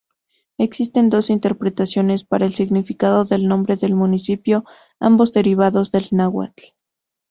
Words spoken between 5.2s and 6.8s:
derivados del náhuatl.